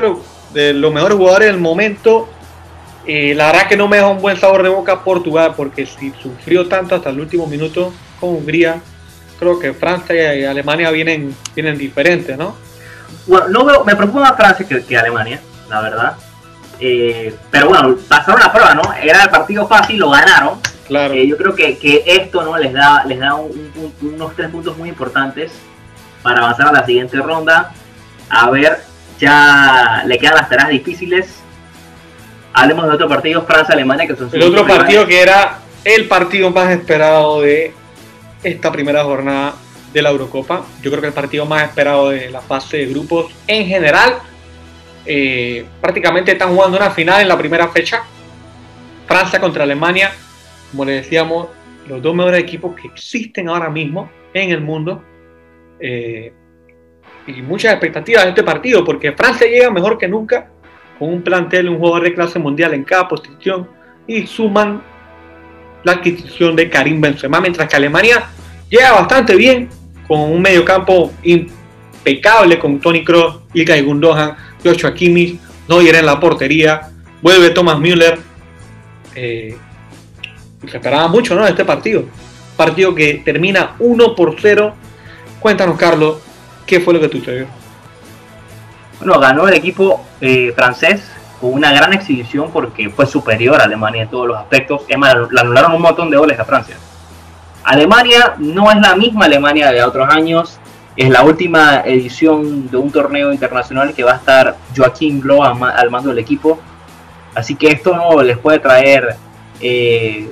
de, 0.54 0.74
los 0.74 0.94
mejores 0.94 1.18
jugadores 1.18 1.48
del 1.48 1.60
momento, 1.60 2.30
eh, 3.08 3.34
la 3.36 3.48
verdad 3.48 3.68
que 3.68 3.77
no 3.77 3.88
me 3.88 3.98
deja 3.98 4.10
un 4.10 4.22
buen 4.22 4.38
sabor 4.38 4.62
de 4.62 4.70
boca 4.70 5.04
Portugal, 5.04 5.54
porque 5.56 5.86
si 5.86 6.12
sufrió 6.22 6.68
tanto 6.68 6.96
hasta 6.96 7.10
el 7.10 7.20
último 7.20 7.48
minuto 7.48 7.94
con 8.20 8.30
Hungría, 8.30 8.82
creo 9.39 9.58
que 9.58 9.74
Francia 9.74 10.36
y 10.36 10.44
Alemania 10.44 10.92
vienen, 10.92 11.36
vienen 11.56 11.77
diferentes, 11.77 12.38
¿no? 12.38 12.56
Bueno, 13.25 13.48
no 13.48 13.65
veo, 13.65 13.84
me 13.84 13.96
preocupa 13.96 14.20
más 14.22 14.36
Francia 14.36 14.68
que 14.68 14.98
Alemania 14.98 15.42
la 15.70 15.82
verdad. 15.82 16.13
Eh, 16.80 17.36
pero 17.50 17.70
bueno, 17.70 17.96
pasaron 18.08 18.39
la 18.39 18.51
prueba, 18.51 18.75
¿no? 18.75 18.94
Era 18.94 19.24
el 19.24 19.30
partido 19.30 19.68
fácil, 19.68 19.98
lo 19.98 20.10
ganaron. 20.12 20.60
Claro. 20.88 21.13
Eh, 21.13 21.27
yo 21.27 21.38
creo 21.38 21.56
que, 21.56 21.77
que, 21.77 22.04
esto 22.06 22.44
no 22.44 22.58
les 22.58 22.74
da, 22.74 23.04
les 23.06 23.20
da 23.20 23.36
unos 23.36 24.36
tres 24.36 24.50
puntos 24.50 24.77
muy 24.77 24.89
importantes 24.89 25.51
para 26.22 26.39
avanzar 26.39 26.68
a 26.68 26.72
la 26.72 26.86
siguiente 26.86 27.18
ronda. 27.18 27.74
A 28.30 28.50
ver, 28.50 28.80
ya 29.20 30.04
le 30.06 30.18
quedan 30.18 30.36
las 30.36 30.50
tareas 30.50 30.70
difíciles. 30.70 31.42
Hablemos 32.54 32.88
de 32.88 32.92
otro 32.94 33.08
partido, 33.08 33.46
Francia-Alemania, 33.46 34.08
que 34.08 34.15
son 34.15 34.30
El 34.32 34.44
otro 34.44 34.65
partido 34.65 35.06
que 35.06 35.22
era 35.22 35.60
el 35.84 36.08
partido 36.08 36.50
más 36.51 36.70
esperado 36.70 37.42
de 37.42 37.74
esta 38.44 38.72
primera 38.72 39.04
jornada 39.04 39.56
de 39.94 40.01
la 40.01 40.10
Eurocopa. 40.10 40.65
Yo 40.82 40.89
creo 40.89 41.01
que 41.01 41.08
el 41.08 41.13
partido 41.13 41.46
más 41.46 41.63
esperado 41.63 42.10
de 42.10 42.30
la 42.30 42.42
fase 42.42 42.77
de 42.77 42.86
grupos 42.88 43.32
en 43.48 43.65
general 43.65 44.15
eh, 45.06 45.65
prácticamente 45.80 46.32
están 46.32 46.56
jugando 46.56 46.77
una 46.77 46.92
final 46.92 47.22
en 47.22 47.27
la 47.27 47.38
primera 47.38 47.68
fecha. 47.70 48.04
Francia 49.08 49.39
contra 49.39 49.63
Alemania, 49.63 50.12
como 50.75 50.84
le 50.84 50.96
decíamos, 50.96 51.48
los 51.88 52.01
dos 52.01 52.13
mejores 52.13 52.44
equipos 52.44 52.75
que 52.75 52.89
existen 52.89 53.48
ahora 53.48 53.70
mismo 53.70 54.10
en 54.34 54.51
el 54.51 54.60
mundo. 54.60 55.01
Eh, 55.79 56.34
y 57.27 57.41
muchas 57.41 57.72
expectativas 57.72 58.25
de 58.25 58.32
este 58.32 58.44
partido, 58.44 58.84
porque 58.84 59.13
Francia 59.13 59.48
llega 59.48 59.72
mejor 59.72 59.98
que 59.98 60.10
nunca, 60.10 60.50
con 61.00 61.13
un 61.13 61.22
plantel, 61.22 61.70
un 61.70 61.79
jugador 61.79 62.03
de 62.03 62.13
clase 62.13 62.39
mundial 62.39 62.74
en 62.74 62.84
cada 62.84 63.08
posición, 63.08 63.70
y 64.05 64.27
suman 64.27 64.82
la 65.86 65.94
adquisición 65.94 66.58
de 66.58 66.70
Karim 66.70 67.00
Benzema, 67.00 67.39
mientras 67.39 67.70
que 67.70 67.75
Alemania 67.77 68.25
llega 68.70 68.91
bastante 68.91 69.34
bien 69.38 69.70
con 70.10 70.20
un 70.20 70.41
mediocampo 70.41 71.13
impecable 71.24 72.60
con 72.60 72.82
Tony 72.82 73.05
Kroos, 73.05 73.39
Ilkay 73.53 73.82
Gundogan, 73.82 74.36
Joshua 74.62 74.94
Kimmich, 74.94 75.39
Neuer 75.70 75.96
en 75.96 76.05
la 76.05 76.20
portería, 76.20 76.89
vuelve 77.22 77.51
Thomas 77.51 77.79
Müller. 77.79 78.20
Eh, 79.15 79.55
se 80.68 80.78
esperaba 80.78 81.08
mucho 81.08 81.36
¿no? 81.36 81.46
este 81.46 81.66
partido. 81.66 82.06
Partido 82.58 82.96
que 82.96 83.22
termina 83.26 83.76
1 83.80 84.16
por 84.16 84.36
0. 84.40 84.74
Cuéntanos, 85.40 85.78
Carlos, 85.78 86.18
¿qué 86.66 86.80
fue 86.80 86.94
lo 86.94 87.00
que 87.00 87.10
sucedió? 87.10 87.48
Bueno, 89.00 89.20
ganó 89.20 89.48
el 89.48 89.54
equipo 89.54 90.06
eh, 90.22 90.54
francés 90.56 91.12
con 91.40 91.54
una 91.54 91.72
gran 91.72 91.94
exhibición 91.94 92.50
porque 92.52 92.90
fue 92.90 93.06
superior 93.06 93.60
a 93.60 93.66
Alemania 93.66 94.04
en 94.04 94.10
todos 94.10 94.28
los 94.28 94.38
aspectos. 94.38 94.84
Es 94.88 94.98
más, 94.98 95.16
le 95.30 95.42
anularon 95.42 95.74
un 95.74 95.82
montón 95.82 96.10
de 96.10 96.18
goles 96.18 96.40
a 96.40 96.46
Francia. 96.46 96.78
Alemania 97.64 98.36
no 98.38 98.72
es 98.72 98.78
la 98.78 98.96
misma 98.96 99.26
Alemania 99.26 99.72
de 99.72 99.84
otros 99.84 100.08
años. 100.10 100.60
Es 100.96 101.10
la 101.10 101.24
última 101.24 101.82
edición 101.82 102.70
de 102.70 102.78
un 102.78 102.90
torneo 102.90 103.34
internacional 103.34 103.94
que 103.94 104.04
va 104.04 104.14
a 104.14 104.16
estar 104.16 104.56
Joaquín 104.76 105.20
Blow 105.20 105.44
al 105.44 105.92
mando 105.92 106.10
del 106.10 106.20
equipo. 106.20 106.58
Así 107.34 107.56
que 107.56 107.68
esto 107.68 107.94
no 107.94 108.22
les 108.24 108.38
puede 108.38 108.60
traer 108.60 109.18
eh, 109.60 110.32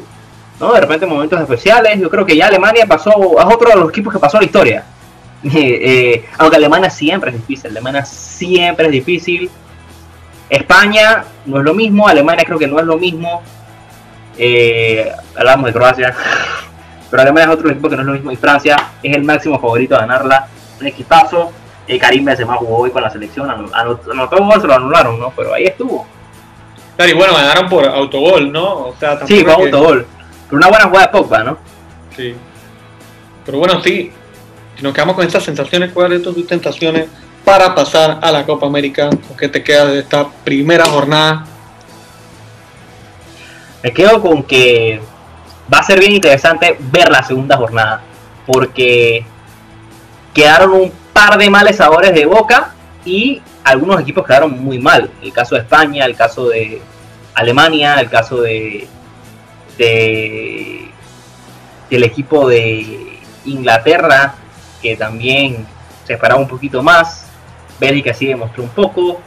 ¿no? 0.63 0.73
de 0.73 0.81
repente 0.81 1.05
momentos 1.05 1.39
especiales. 1.39 1.99
Yo 1.99 2.09
creo 2.09 2.25
que 2.25 2.35
ya 2.35 2.47
Alemania 2.47 2.85
pasó, 2.85 3.11
es 3.39 3.45
otro 3.45 3.69
de 3.69 3.75
los 3.75 3.89
equipos 3.89 4.13
que 4.13 4.19
pasó 4.19 4.37
a 4.37 4.41
la 4.41 4.45
historia. 4.45 4.83
Eh, 5.45 6.23
aunque 6.37 6.55
Alemania 6.55 6.89
siempre 6.89 7.29
es 7.29 7.35
difícil, 7.35 7.71
Alemania 7.71 8.05
siempre 8.05 8.85
es 8.85 8.91
difícil. 8.93 9.51
España 10.49 11.25
no 11.45 11.57
es 11.57 11.65
lo 11.65 11.73
mismo, 11.73 12.07
Alemania 12.07 12.45
creo 12.45 12.57
que 12.57 12.65
no 12.65 12.79
es 12.79 12.85
lo 12.85 12.95
mismo. 12.95 13.43
Eh, 14.37 15.11
hablamos 15.35 15.65
de 15.65 15.73
Croacia, 15.73 16.15
pero 17.11 17.23
Alemania 17.23 17.51
es 17.51 17.59
otro 17.59 17.69
equipo 17.69 17.89
que 17.89 17.97
no 17.97 18.03
es 18.03 18.07
lo 18.07 18.13
mismo. 18.13 18.31
Y 18.31 18.37
Francia 18.37 18.91
es 19.03 19.13
el 19.13 19.25
máximo 19.25 19.59
favorito 19.59 19.95
a 19.95 19.99
ganarla. 19.99 20.47
Un 20.79 20.87
equipazo. 20.87 21.51
Eh, 21.89 21.99
Karim 21.99 22.23
Benzema 22.23 22.55
jugó 22.55 22.77
hoy 22.77 22.91
con 22.91 23.03
la 23.03 23.09
selección, 23.09 23.49
anotó 23.49 24.37
un 24.39 24.47
gol, 24.47 24.61
se 24.61 24.67
lo 24.67 24.75
anularon, 24.75 25.19
¿no? 25.19 25.33
Pero 25.35 25.53
ahí 25.53 25.65
estuvo. 25.65 26.07
Claro, 26.95 27.11
y 27.11 27.15
bueno, 27.15 27.33
ganaron 27.33 27.67
por 27.67 27.85
autogol, 27.85 28.51
¿no? 28.51 28.87
O 28.87 28.95
sea, 28.97 29.19
sí, 29.25 29.43
fue 29.43 29.53
autogol. 29.53 30.07
Pero 30.53 30.67
una 30.67 30.69
buena 30.69 30.85
jugada 30.85 31.07
de 31.07 31.11
Pogba, 31.11 31.43
¿no? 31.43 31.57
Sí. 32.15 32.35
Pero 33.43 33.57
bueno, 33.57 33.81
sí, 33.81 34.11
si 34.75 34.83
nos 34.83 34.93
quedamos 34.93 35.15
con 35.15 35.25
estas 35.25 35.41
sensaciones, 35.41 35.91
¿cuáles 35.91 36.21
son 36.21 36.35
tus 36.35 36.45
tentaciones 36.45 37.07
para 37.43 37.73
pasar 37.73 38.19
a 38.21 38.31
la 38.31 38.45
Copa 38.45 38.67
América? 38.67 39.09
¿Con 39.09 39.35
qué 39.35 39.49
te 39.49 39.63
queda 39.63 39.87
de 39.87 40.01
esta 40.01 40.27
primera 40.43 40.85
jornada? 40.85 41.43
Me 43.81 43.91
quedo 43.91 44.21
con 44.21 44.43
que 44.43 45.01
va 45.73 45.79
a 45.79 45.83
ser 45.83 45.99
bien 45.99 46.11
interesante 46.11 46.77
ver 46.79 47.09
la 47.09 47.23
segunda 47.23 47.57
jornada, 47.57 48.03
porque 48.45 49.25
quedaron 50.35 50.73
un 50.73 50.93
par 51.13 51.39
de 51.39 51.49
males 51.49 51.77
sabores 51.77 52.13
de 52.13 52.27
boca 52.27 52.75
y 53.03 53.41
algunos 53.63 53.99
equipos 54.01 54.23
quedaron 54.23 54.63
muy 54.63 54.77
mal. 54.77 55.09
El 55.23 55.33
caso 55.33 55.55
de 55.55 55.61
España, 55.61 56.05
el 56.05 56.15
caso 56.15 56.47
de 56.47 56.79
Alemania, 57.33 57.95
el 57.95 58.11
caso 58.11 58.39
de, 58.39 58.87
de 59.77 60.89
del 61.89 62.03
equipo 62.03 62.47
de 62.47 63.19
Inglaterra, 63.45 64.33
que 64.81 64.95
también 64.95 65.65
se 66.05 66.13
esperaba 66.13 66.39
un 66.39 66.47
poquito 66.47 66.81
más. 66.81 67.27
Bélgica 67.79 68.13
sí 68.13 68.27
demostró 68.27 68.63
un 68.63 68.69
poco. 68.69 69.21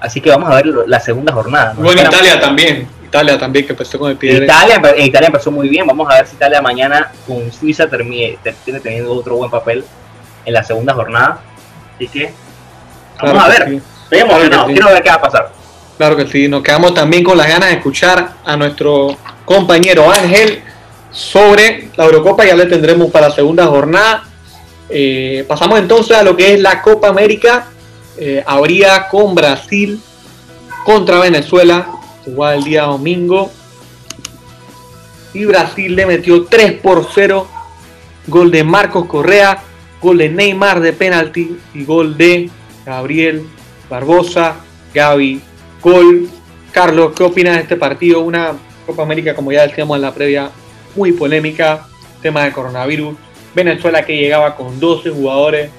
Así 0.00 0.20
que 0.20 0.30
vamos 0.30 0.50
a 0.50 0.54
ver 0.54 0.66
la 0.86 1.00
segunda 1.00 1.32
jornada. 1.32 1.74
Bueno, 1.76 2.00
Italia 2.00 2.40
también. 2.40 2.88
Italia 3.04 3.38
también, 3.38 3.66
que 3.66 3.72
empezó 3.72 3.98
con 3.98 4.10
el 4.10 4.16
pie. 4.16 4.44
Italia, 4.44 4.80
Italia 4.98 5.26
empezó 5.26 5.50
muy 5.50 5.68
bien. 5.68 5.86
Vamos 5.86 6.08
a 6.10 6.14
ver 6.14 6.26
si 6.26 6.36
Italia 6.36 6.62
mañana 6.62 7.10
con 7.26 7.52
Suiza 7.52 7.88
termine, 7.88 8.38
termine 8.42 8.80
teniendo 8.80 9.12
otro 9.12 9.36
buen 9.36 9.50
papel 9.50 9.84
en 10.44 10.54
la 10.54 10.62
segunda 10.62 10.94
jornada. 10.94 11.40
Así 11.96 12.08
que 12.08 12.32
vamos 13.20 13.44
a 13.44 13.48
ver. 13.48 13.80
quiero 14.08 14.86
ver 14.86 15.02
qué 15.02 15.08
va 15.10 15.16
a 15.16 15.20
pasar. 15.20 15.59
Claro 16.00 16.16
que 16.16 16.26
sí, 16.26 16.48
nos 16.48 16.62
quedamos 16.62 16.94
también 16.94 17.22
con 17.22 17.36
las 17.36 17.46
ganas 17.46 17.68
de 17.68 17.74
escuchar 17.74 18.36
a 18.42 18.56
nuestro 18.56 19.18
compañero 19.44 20.10
Ángel 20.10 20.62
sobre 21.10 21.90
la 21.94 22.06
Eurocopa, 22.06 22.46
ya 22.46 22.56
le 22.56 22.64
tendremos 22.64 23.10
para 23.10 23.28
la 23.28 23.34
segunda 23.34 23.66
jornada. 23.66 24.24
Eh, 24.88 25.44
pasamos 25.46 25.78
entonces 25.78 26.16
a 26.16 26.22
lo 26.22 26.34
que 26.34 26.54
es 26.54 26.60
la 26.60 26.80
Copa 26.80 27.08
América. 27.08 27.66
Eh, 28.16 28.42
habría 28.46 29.08
con 29.10 29.34
Brasil 29.34 30.00
contra 30.86 31.18
Venezuela, 31.18 31.88
igual 32.26 32.56
el 32.56 32.64
día 32.64 32.84
domingo. 32.84 33.52
Y 35.34 35.44
Brasil 35.44 35.94
le 35.94 36.06
metió 36.06 36.46
3 36.46 36.80
por 36.80 37.08
0. 37.14 37.46
Gol 38.26 38.50
de 38.50 38.64
Marcos 38.64 39.04
Correa, 39.04 39.62
gol 40.00 40.16
de 40.16 40.30
Neymar 40.30 40.80
de 40.80 40.94
penalti 40.94 41.58
y 41.74 41.84
gol 41.84 42.16
de 42.16 42.48
Gabriel 42.86 43.46
Barbosa, 43.90 44.54
Gaby, 44.94 45.42
gol. 45.82 46.28
Carlos, 46.72 47.12
¿qué 47.16 47.22
opinas 47.22 47.56
de 47.56 47.62
este 47.62 47.76
partido? 47.76 48.20
Una 48.20 48.54
Copa 48.86 49.02
América, 49.02 49.34
como 49.34 49.52
ya 49.52 49.66
decíamos 49.66 49.96
en 49.96 50.02
la 50.02 50.14
previa, 50.14 50.50
muy 50.94 51.12
polémica, 51.12 51.86
tema 52.22 52.44
de 52.44 52.52
coronavirus. 52.52 53.16
Venezuela 53.54 54.04
que 54.04 54.16
llegaba 54.16 54.56
con 54.56 54.78
12 54.78 55.10
jugadores 55.10 55.70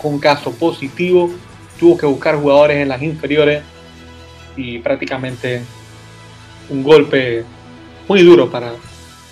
con 0.00 0.18
caso 0.18 0.52
positivo, 0.52 1.30
tuvo 1.78 1.96
que 1.96 2.06
buscar 2.06 2.36
jugadores 2.36 2.78
en 2.78 2.88
las 2.88 3.02
inferiores 3.02 3.62
y 4.56 4.78
prácticamente 4.78 5.62
un 6.68 6.82
golpe 6.82 7.44
muy 8.08 8.22
duro 8.22 8.50
para, 8.50 8.72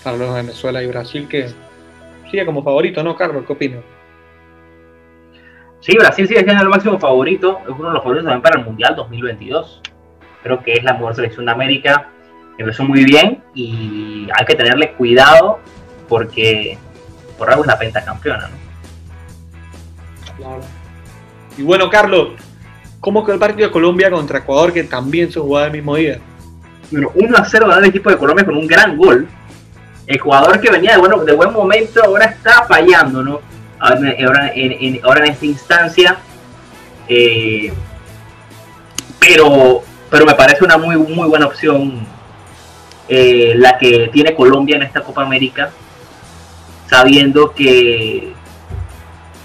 para 0.03 0.17
los 0.17 0.33
Venezuela 0.33 0.83
y 0.83 0.87
Brasil 0.87 1.27
que 1.27 1.47
sigue 2.29 2.45
como 2.45 2.63
favorito, 2.63 3.03
¿no, 3.03 3.15
Carlos? 3.15 3.43
¿Qué 3.45 3.53
opinas? 3.53 3.81
Sí, 5.81 5.95
Brasil 5.97 6.27
sigue 6.27 6.43
siendo 6.43 6.61
el 6.61 6.69
máximo 6.69 6.99
favorito, 6.99 7.59
es 7.63 7.69
uno 7.69 7.87
de 7.87 7.93
los 7.93 8.03
favoritos 8.03 8.25
también 8.25 8.41
para 8.41 8.59
el 8.59 8.65
Mundial 8.65 8.95
2022. 8.95 9.81
Creo 10.43 10.61
que 10.61 10.73
es 10.73 10.83
la 10.83 10.93
mejor 10.93 11.15
selección 11.15 11.45
de 11.45 11.51
América, 11.51 12.09
empezó 12.57 12.83
muy 12.83 13.05
bien 13.05 13.41
y 13.53 14.27
hay 14.37 14.45
que 14.45 14.55
tenerle 14.55 14.93
cuidado 14.93 15.59
porque 16.09 16.77
por 17.37 17.49
algo 17.49 17.63
es 17.63 17.67
la 17.67 17.79
pentacampeona, 17.79 18.49
¿no? 18.49 18.57
Claro. 20.37 20.61
Y 21.57 21.63
bueno, 21.63 21.89
Carlos, 21.89 22.29
¿cómo 22.99 23.23
quedó 23.23 23.33
el 23.33 23.39
partido 23.39 23.67
de 23.67 23.71
Colombia 23.71 24.11
contra 24.11 24.39
Ecuador 24.39 24.73
que 24.73 24.83
también 24.83 25.31
se 25.31 25.39
jugaba 25.39 25.67
el 25.67 25.73
mismo 25.73 25.95
día? 25.95 26.19
Bueno, 26.91 27.11
1 27.15 27.37
a 27.37 27.45
0 27.45 27.67
ganó 27.67 27.79
el 27.79 27.89
equipo 27.89 28.09
de 28.09 28.17
Colombia 28.17 28.45
con 28.45 28.57
un 28.57 28.67
gran 28.67 28.97
gol. 28.97 29.27
Ecuador 30.07 30.59
que 30.59 30.71
venía 30.71 30.93
de, 30.93 30.97
bueno, 30.97 31.23
de 31.23 31.33
buen 31.33 31.53
momento 31.53 32.03
ahora 32.03 32.25
está 32.25 32.63
fallando, 32.63 33.23
¿no? 33.23 33.39
Ahora 33.79 34.51
en, 34.55 34.99
esta 35.25 35.45
instancia. 35.45 36.17
Eh, 37.07 37.73
pero, 39.19 39.83
pero 40.09 40.25
me 40.25 40.35
parece 40.35 40.63
una 40.63 40.77
muy, 40.77 40.95
muy 40.95 41.27
buena 41.27 41.47
opción 41.47 42.05
eh, 43.07 43.53
la 43.55 43.77
que 43.77 44.09
tiene 44.13 44.35
Colombia 44.35 44.75
en 44.75 44.83
esta 44.83 45.01
Copa 45.01 45.23
América 45.23 45.71
sabiendo 46.87 47.53
que, 47.53 48.33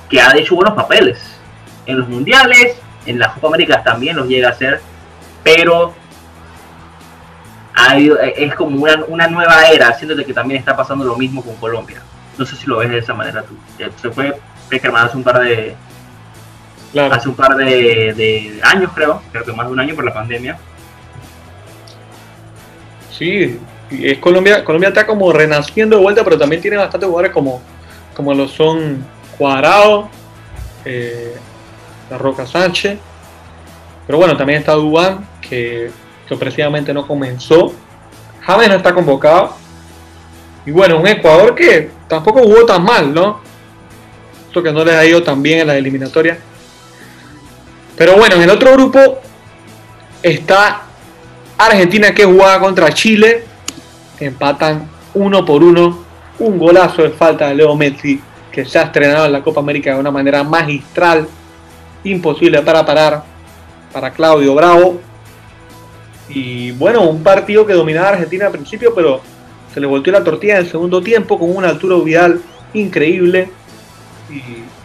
que 0.08 0.20
ha 0.20 0.36
hecho 0.36 0.54
buenos 0.54 0.74
papeles 0.74 1.38
en 1.86 1.98
los 1.98 2.08
mundiales, 2.08 2.76
en 3.06 3.18
las 3.18 3.32
Copa 3.34 3.48
Américas 3.48 3.84
también 3.84 4.16
los 4.16 4.28
llega 4.28 4.48
a 4.48 4.52
hacer, 4.52 4.80
pero 5.42 5.94
es 8.36 8.54
como 8.54 8.86
una, 9.08 9.26
nueva 9.28 9.68
era, 9.68 9.88
haciéndote 9.88 10.24
que 10.24 10.32
también 10.32 10.60
está 10.60 10.76
pasando 10.76 11.04
lo 11.04 11.16
mismo 11.16 11.42
con 11.42 11.56
Colombia. 11.56 12.02
No 12.38 12.44
sé 12.44 12.56
si 12.56 12.66
lo 12.66 12.78
ves 12.78 12.90
de 12.90 12.98
esa 12.98 13.14
manera 13.14 13.42
tú. 13.42 13.56
Se 14.00 14.10
fue 14.10 14.36
Peckerman 14.68 15.06
hace 15.06 15.16
un 15.16 15.24
par 15.24 15.40
de 15.40 15.76
hace 17.00 17.28
un 17.28 17.34
par 17.34 17.56
de, 17.56 18.14
de, 18.14 18.60
años 18.62 18.92
creo, 18.94 19.20
creo 19.32 19.44
que 19.44 19.52
más 19.52 19.66
de 19.66 19.72
un 19.72 19.80
año 19.80 19.94
por 19.94 20.04
la 20.04 20.14
pandemia. 20.14 20.56
Sí, 23.10 23.58
es 23.90 24.18
Colombia, 24.18 24.64
Colombia 24.64 24.88
está 24.88 25.06
como 25.06 25.32
renaciendo 25.32 25.96
de 25.96 26.02
vuelta, 26.02 26.24
pero 26.24 26.38
también 26.38 26.62
tiene 26.62 26.76
bastantes 26.76 27.08
jugadores 27.08 27.32
como, 27.32 27.62
como 28.14 28.34
lo 28.34 28.48
son 28.48 29.04
Cuadrado, 29.38 30.08
eh, 30.84 31.34
La 32.10 32.18
Roca 32.18 32.46
Sánchez. 32.46 32.98
Pero 34.06 34.18
bueno, 34.18 34.36
también 34.36 34.60
está 34.60 34.72
Dubán, 34.72 35.26
que 35.40 35.90
sorpresivamente 36.28 36.92
no 36.92 37.06
comenzó. 37.06 37.72
James 38.42 38.68
no 38.68 38.74
está 38.74 38.92
convocado. 38.92 39.56
Y 40.66 40.70
bueno, 40.70 40.98
un 40.98 41.06
Ecuador 41.06 41.54
que 41.54 41.90
tampoco 42.08 42.40
jugó 42.42 42.64
tan 42.64 42.82
mal, 42.82 43.12
¿no? 43.12 43.40
Esto 44.46 44.62
que 44.62 44.72
no 44.72 44.84
les 44.84 44.94
ha 44.94 45.04
ido 45.04 45.22
tan 45.22 45.42
bien 45.42 45.60
en 45.60 45.66
la 45.66 45.76
eliminatoria. 45.76 46.38
Pero 47.96 48.16
bueno, 48.16 48.36
en 48.36 48.42
el 48.42 48.50
otro 48.50 48.72
grupo 48.72 49.20
está 50.22 50.82
Argentina 51.58 52.14
que 52.14 52.24
jugaba 52.24 52.60
contra 52.60 52.92
Chile 52.92 53.44
empatan 54.20 54.88
uno 55.14 55.44
por 55.44 55.62
uno. 55.62 56.04
Un 56.38 56.58
golazo 56.58 57.02
de 57.02 57.10
falta 57.10 57.48
de 57.48 57.54
Leo 57.54 57.76
Messi 57.76 58.20
que 58.50 58.64
se 58.64 58.78
ha 58.78 58.82
estrenado 58.82 59.26
en 59.26 59.32
la 59.32 59.42
Copa 59.42 59.60
América 59.60 59.94
de 59.94 60.00
una 60.00 60.10
manera 60.10 60.42
magistral, 60.42 61.28
imposible 62.04 62.62
para 62.62 62.84
parar 62.84 63.22
para 63.92 64.12
Claudio 64.12 64.54
Bravo. 64.54 65.00
Y 66.28 66.72
bueno, 66.72 67.02
un 67.02 67.22
partido 67.22 67.66
que 67.66 67.72
dominaba 67.72 68.10
Argentina 68.10 68.46
al 68.46 68.52
principio, 68.52 68.92
pero 68.94 69.20
se 69.74 69.80
le 69.80 69.88
volteó 69.88 70.12
la 70.12 70.22
tortilla 70.22 70.54
en 70.54 70.60
el 70.60 70.70
segundo 70.70 71.02
tiempo 71.02 71.36
con 71.36 71.54
una 71.54 71.68
altura 71.68 71.96
Vidal 71.96 72.40
increíble 72.74 73.50
y 74.30 74.40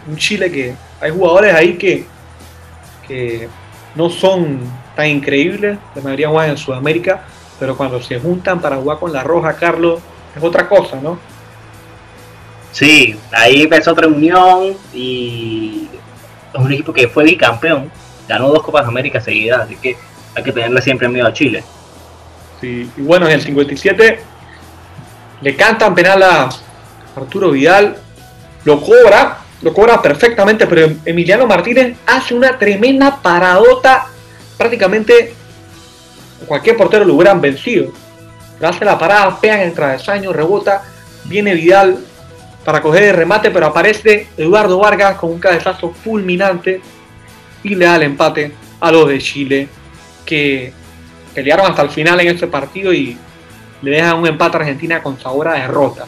un 0.09 0.17
Chile 0.17 0.51
que 0.51 0.73
hay 0.99 1.11
jugadores 1.11 1.53
ahí 1.53 1.77
que, 1.77 2.05
que 3.07 3.47
no 3.93 4.09
son 4.09 4.59
tan 4.95 5.05
increíbles, 5.07 5.77
la 5.93 6.01
mayoría 6.01 6.29
juegan 6.29 6.49
en 6.49 6.57
Sudamérica, 6.57 7.21
pero 7.59 7.77
cuando 7.77 8.01
se 8.01 8.19
juntan 8.19 8.59
para 8.59 8.77
jugar 8.77 8.97
con 8.97 9.13
la 9.13 9.23
Roja, 9.23 9.55
Carlos, 9.55 9.99
es 10.35 10.43
otra 10.43 10.67
cosa, 10.67 10.99
¿no? 10.99 11.19
Sí, 12.71 13.15
ahí 13.31 13.67
ves 13.67 13.87
otra 13.87 14.07
unión 14.07 14.75
y 14.91 15.87
es 16.51 16.59
un 16.59 16.73
equipo 16.73 16.91
que 16.91 17.07
fue 17.07 17.25
bicampeón, 17.25 17.91
ganó 18.27 18.49
dos 18.49 18.63
Copas 18.63 18.87
América 18.87 19.21
seguidas, 19.21 19.61
así 19.61 19.75
que 19.75 19.97
hay 20.35 20.43
que 20.43 20.51
tenerle 20.51 20.81
siempre 20.81 21.07
miedo 21.07 21.27
a 21.27 21.33
Chile. 21.33 21.63
Sí, 22.59 22.89
y 22.97 23.01
bueno, 23.01 23.27
en 23.27 23.33
el 23.33 23.41
57 23.41 24.28
le 25.41 25.55
cantan 25.55 25.95
penal 25.95 26.21
a 26.23 26.49
Arturo 27.15 27.51
Vidal, 27.51 27.97
lo 28.65 28.81
cobra, 28.81 29.39
lo 29.61 29.73
cobra 29.73 30.01
perfectamente, 30.01 30.67
pero 30.67 30.91
Emiliano 31.05 31.47
Martínez 31.47 31.97
hace 32.05 32.33
una 32.33 32.57
tremenda 32.57 33.21
paradota, 33.21 34.07
prácticamente 34.57 35.33
cualquier 36.45 36.77
portero 36.77 37.05
lo 37.05 37.15
hubieran 37.15 37.41
vencido. 37.41 37.91
hace 38.61 38.85
la 38.85 38.97
parada, 38.97 39.39
pega 39.39 39.61
en 39.61 39.69
el 39.69 39.73
travesaño, 39.73 40.33
rebota, 40.33 40.83
viene 41.25 41.53
Vidal 41.53 41.97
para 42.65 42.81
coger 42.81 43.03
el 43.03 43.15
remate, 43.15 43.51
pero 43.51 43.67
aparece 43.67 44.27
Eduardo 44.37 44.77
Vargas 44.79 45.17
con 45.17 45.31
un 45.31 45.39
cabezazo 45.39 45.91
fulminante 45.91 46.81
y 47.63 47.75
le 47.75 47.85
da 47.85 47.95
el 47.95 48.03
empate 48.03 48.53
a 48.79 48.91
los 48.91 49.07
de 49.07 49.19
Chile, 49.19 49.67
que 50.25 50.73
pelearon 51.33 51.65
hasta 51.65 51.81
el 51.81 51.89
final 51.89 52.19
en 52.19 52.27
este 52.27 52.47
partido 52.47 52.93
y 52.93 53.17
le 53.81 53.91
dejan 53.91 54.17
un 54.17 54.27
empate 54.27 54.57
a 54.57 54.59
Argentina 54.61 55.01
con 55.01 55.19
sabor 55.19 55.47
a 55.47 55.53
derrota. 55.53 56.05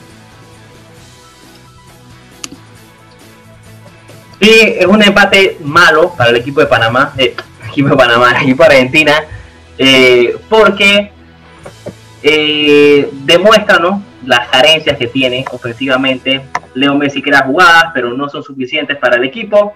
Sí, 4.40 4.76
es 4.80 4.86
un 4.88 5.04
empate 5.04 5.58
malo 5.64 6.14
para 6.18 6.32
el 6.32 6.38
equipo 6.38 6.62
de 6.62 6.66
Panamá, 6.66 7.14
eh, 7.18 7.36
equipo 7.68 7.90
de 7.90 7.96
Panamá, 7.96 8.32
el 8.32 8.44
equipo 8.44 8.64
de 8.64 8.70
Argentina, 8.70 9.24
eh, 9.78 10.36
porque 10.50 11.12
eh, 12.24 13.10
demuestra 13.12 13.80
las 14.26 14.48
carencias 14.50 14.98
que 14.98 15.08
tiene 15.08 15.46
ofensivamente. 15.52 16.42
Leo 16.74 16.96
Messi 16.96 17.22
crea 17.22 17.44
jugadas, 17.44 17.92
pero 17.94 18.14
no 18.14 18.30
son 18.30 18.42
suficientes 18.44 18.98
para 18.98 19.18
el 19.18 19.26
equipo, 19.26 19.76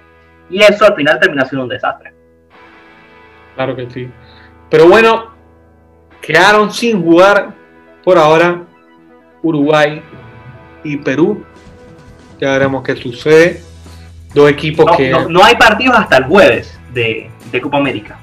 y 0.50 0.62
eso 0.62 0.86
al 0.86 0.96
final 0.96 1.20
termina 1.20 1.46
siendo 1.46 1.64
un 1.64 1.70
desastre. 1.70 2.14
Claro 3.54 3.76
que 3.76 3.90
sí. 3.92 4.10
Pero 4.70 4.88
bueno, 4.88 5.32
quedaron 6.22 6.72
sin 6.72 7.04
jugar 7.04 7.54
por 8.06 8.20
ahora 8.20 8.62
Uruguay 9.42 10.02
y 10.84 10.96
Perú. 10.98 11.44
Ya 12.40 12.52
veremos 12.52 12.84
qué 12.84 12.96
sucede. 12.96 13.62
Dos 14.34 14.50
equipos 14.50 14.96
que. 14.96 15.10
No, 15.10 15.44
hay 15.44 15.56
partidos 15.56 15.98
hasta 15.98 16.18
el 16.18 16.26
jueves 16.26 16.80
de, 16.94 17.30
Copa 17.62 17.78
América. 17.78 18.20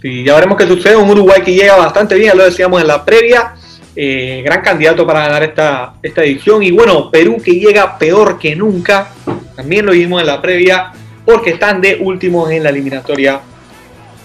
Sí, 0.00 0.24
ya 0.24 0.34
veremos 0.34 0.58
qué 0.58 0.66
sucede. 0.66 0.96
Un 0.96 1.10
Uruguay 1.10 1.42
que 1.42 1.54
llega 1.54 1.76
bastante 1.76 2.16
bien, 2.16 2.36
lo 2.36 2.44
decíamos 2.44 2.80
en 2.80 2.88
la 2.88 3.04
previa. 3.04 3.54
Eh, 3.96 4.42
gran 4.44 4.62
candidato 4.62 5.06
para 5.06 5.20
ganar 5.20 5.42
esta, 5.44 5.94
esta 6.02 6.24
edición. 6.24 6.62
Y 6.62 6.72
bueno, 6.72 7.10
Perú 7.10 7.36
que 7.42 7.52
llega 7.52 7.96
peor 7.98 8.38
que 8.38 8.56
nunca. 8.56 9.10
También 9.54 9.86
lo 9.86 9.92
vimos 9.92 10.20
en 10.20 10.26
la 10.26 10.42
previa. 10.42 10.92
Porque 11.24 11.50
están 11.50 11.80
de 11.80 11.98
últimos 12.00 12.50
en 12.50 12.62
la 12.62 12.70
eliminatoria 12.70 13.40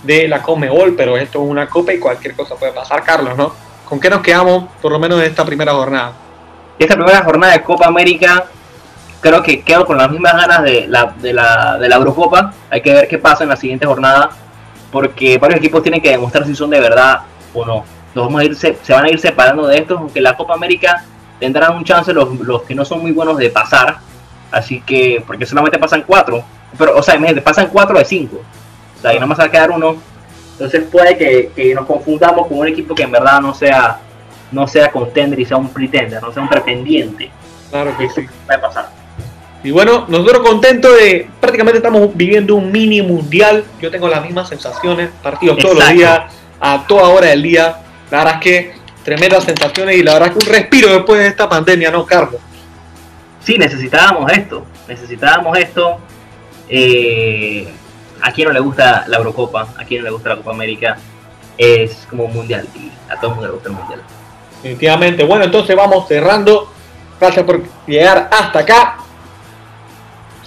de 0.03 0.27
la 0.27 0.41
Comebol. 0.41 0.95
Pero 0.95 1.17
esto 1.17 1.43
es 1.43 1.49
una 1.49 1.67
copa 1.67 1.93
y 1.93 1.99
cualquier 1.99 2.33
cosa 2.33 2.55
puede 2.55 2.71
pasar, 2.71 3.03
Carlos, 3.03 3.37
¿no? 3.37 3.68
¿Con 3.89 3.99
qué 3.99 4.07
nos 4.07 4.21
quedamos, 4.21 4.65
por 4.83 4.91
lo 4.91 4.99
menos 4.99 5.19
en 5.19 5.25
esta 5.25 5.43
primera 5.43 5.73
jornada? 5.73 6.13
Esta 6.77 6.93
primera 6.93 7.23
jornada 7.23 7.53
de 7.53 7.63
Copa 7.63 7.87
América 7.87 8.45
creo 9.19 9.41
que 9.41 9.63
quedo 9.63 9.83
con 9.83 9.97
las 9.97 10.11
mismas 10.11 10.33
ganas 10.33 10.61
de 10.61 10.87
la, 10.87 11.13
de 11.17 11.33
la, 11.33 11.77
de 11.79 11.89
la 11.89 11.95
Eurocopa. 11.95 12.53
Hay 12.69 12.81
que 12.81 12.93
ver 12.93 13.07
qué 13.07 13.17
pasa 13.17 13.43
en 13.43 13.49
la 13.49 13.55
siguiente 13.55 13.87
jornada, 13.87 14.29
porque 14.91 15.39
varios 15.39 15.59
equipos 15.59 15.81
tienen 15.81 16.01
que 16.01 16.11
demostrar 16.11 16.45
si 16.45 16.55
son 16.55 16.69
de 16.69 16.79
verdad 16.79 17.21
o 17.51 17.65
no. 17.65 17.83
Los 18.13 18.25
vamos 18.27 18.41
a 18.41 18.45
ir, 18.45 18.55
se, 18.55 18.77
van 18.89 19.05
a 19.05 19.09
ir 19.09 19.19
separando 19.19 19.65
de 19.65 19.79
estos, 19.79 19.97
aunque 19.97 20.21
la 20.21 20.37
Copa 20.37 20.53
América 20.53 21.03
tendrán 21.39 21.75
un 21.75 21.83
chance 21.83 22.13
los, 22.13 22.39
los 22.41 22.61
que 22.61 22.75
no 22.75 22.85
son 22.85 23.01
muy 23.01 23.11
buenos 23.11 23.37
de 23.37 23.49
pasar. 23.49 23.97
Así 24.51 24.81
que, 24.81 25.23
porque 25.25 25.47
solamente 25.47 25.79
pasan 25.79 26.03
cuatro, 26.05 26.43
pero, 26.77 26.95
o 26.95 27.01
sea, 27.01 27.19
pasan 27.43 27.67
cuatro 27.67 27.97
de 27.97 28.05
cinco. 28.05 28.37
O 28.97 29.01
sea, 29.01 29.13
y 29.13 29.15
nada 29.15 29.25
más 29.25 29.39
va 29.39 29.45
a 29.45 29.51
quedar 29.51 29.71
uno. 29.71 29.95
Entonces 30.59 30.83
puede 30.91 31.17
que, 31.17 31.51
que 31.55 31.73
nos 31.73 31.85
confundamos 31.85 32.47
con 32.47 32.59
un 32.59 32.67
equipo 32.67 32.93
que 32.93 33.03
en 33.03 33.11
verdad 33.11 33.39
no 33.39 33.53
sea 33.53 34.01
no 34.51 34.67
sea 34.67 34.91
contender 34.91 35.39
y 35.39 35.45
sea 35.45 35.57
un 35.57 35.69
pretender, 35.69 36.21
no 36.21 36.33
sea 36.33 36.43
un 36.43 36.49
pretendiente. 36.49 37.31
Claro 37.69 37.95
que 37.97 38.09
sí. 38.09 38.25
Puede 38.45 38.59
pasar. 38.59 38.89
Y 39.63 39.71
bueno, 39.71 40.05
nosotros 40.07 40.39
contentos 40.39 40.97
de 40.97 41.29
prácticamente 41.39 41.77
estamos 41.77 42.15
viviendo 42.15 42.55
un 42.55 42.71
mini 42.71 43.01
mundial. 43.01 43.63
Yo 43.81 43.91
tengo 43.91 44.07
las 44.07 44.23
mismas 44.23 44.49
sensaciones, 44.49 45.11
partidos 45.21 45.57
todos 45.59 45.77
los 45.77 45.89
días, 45.89 46.33
a 46.59 46.85
toda 46.87 47.09
hora 47.09 47.27
del 47.27 47.43
día. 47.43 47.77
La 48.09 48.19
verdad 48.19 48.33
es 48.35 48.41
que 48.41 48.73
tremendas 49.03 49.43
sensaciones 49.43 49.97
y 49.97 50.03
la 50.03 50.13
verdad 50.13 50.29
es 50.29 50.37
que 50.37 50.49
un 50.49 50.53
respiro 50.53 50.93
después 50.93 51.19
de 51.19 51.27
esta 51.27 51.47
pandemia, 51.47 51.91
¿no, 51.91 52.05
Carlos? 52.05 52.41
Sí, 53.43 53.57
necesitábamos 53.57 54.31
esto, 54.31 54.65
necesitábamos 54.87 55.57
esto. 55.57 55.99
Eh, 56.69 57.67
a 58.21 58.31
quien 58.31 58.47
no 58.47 58.53
le 58.53 58.59
gusta 58.59 59.05
la 59.07 59.17
Eurocopa, 59.17 59.67
a 59.77 59.85
quien 59.85 60.01
no 60.01 60.05
le 60.05 60.11
gusta 60.11 60.29
la 60.29 60.35
Copa 60.37 60.51
América, 60.51 60.97
es 61.57 62.07
como 62.09 62.25
un 62.25 62.33
mundial 62.33 62.67
y 62.75 62.91
a 63.11 63.19
todo 63.19 63.31
el 63.31 63.35
mundo 63.35 63.47
le 63.47 63.53
gusta 63.53 63.69
el 63.69 63.75
mundial. 63.75 64.01
Definitivamente. 64.61 65.23
Bueno, 65.23 65.45
entonces 65.45 65.75
vamos 65.75 66.07
cerrando. 66.07 66.71
Gracias 67.19 67.45
por 67.45 67.61
llegar 67.85 68.29
hasta 68.31 68.59
acá. 68.59 68.97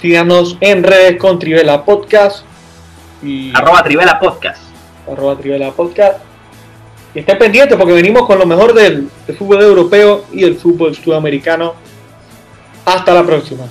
Síganos 0.01 0.57
en 0.61 0.83
redes 0.83 1.19
con 1.19 1.39
Trivela 1.39 1.85
Podcast. 1.85 2.45
Y 3.23 3.53
arroba 3.55 3.83
Trivela 3.83 4.19
Podcast. 4.19 4.63
Arroba 5.11 5.37
Trivela 5.37 5.71
Podcast. 5.71 6.19
Y 7.15 7.21
estén 7.21 7.39
pendientes 7.39 7.77
porque 7.77 7.93
venimos 7.93 8.27
con 8.27 8.39
lo 8.39 8.47
mejor 8.47 8.73
del, 8.73 9.09
del 9.27 9.37
fútbol 9.37 9.63
europeo 9.63 10.25
y 10.33 10.45
el 10.45 10.57
fútbol 10.57 10.95
sudamericano. 10.95 11.75
Hasta 12.85 13.15
la 13.15 13.23
próxima. 13.23 13.65